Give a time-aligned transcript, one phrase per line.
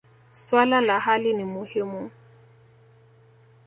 [0.33, 2.11] Swala la hali ni muhimu.